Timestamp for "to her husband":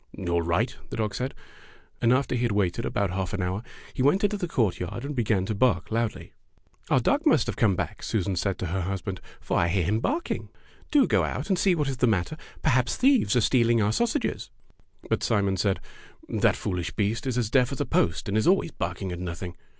8.57-9.21